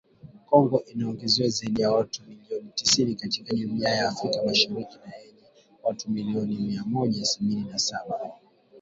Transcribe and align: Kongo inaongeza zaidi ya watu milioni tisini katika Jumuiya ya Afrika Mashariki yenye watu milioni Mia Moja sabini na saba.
Kongo 0.45 0.81
inaongeza 0.83 1.47
zaidi 1.47 1.81
ya 1.81 1.91
watu 1.91 2.21
milioni 2.27 2.69
tisini 2.75 3.15
katika 3.15 3.53
Jumuiya 3.55 3.89
ya 3.89 4.07
Afrika 4.09 4.43
Mashariki 4.45 4.97
yenye 5.21 5.41
watu 5.83 6.11
milioni 6.11 6.57
Mia 6.57 6.83
Moja 6.85 7.25
sabini 7.25 7.63
na 7.71 7.79
saba. 7.79 8.19